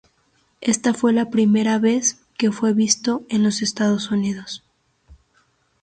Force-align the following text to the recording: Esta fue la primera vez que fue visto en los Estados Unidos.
Esta 0.61 0.95
fue 0.95 1.13
la 1.13 1.29
primera 1.29 1.77
vez 1.77 2.25
que 2.35 2.51
fue 2.51 2.73
visto 2.73 3.23
en 3.29 3.43
los 3.43 3.61
Estados 3.61 4.09
Unidos. 4.09 4.63